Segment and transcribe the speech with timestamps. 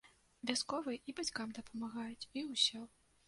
[0.49, 2.81] Вясковыя і бацькам дапамагаюць, і ўсё.